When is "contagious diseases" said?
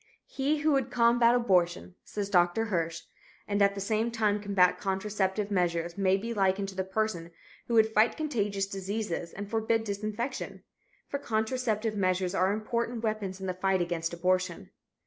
8.17-9.31